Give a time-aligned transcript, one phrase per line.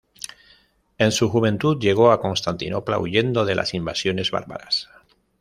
[0.97, 4.89] En su juventud llegó a Constantinopla huyendo de las invasiones bárbaras.